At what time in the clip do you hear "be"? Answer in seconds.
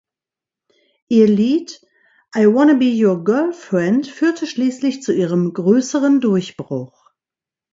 2.75-2.89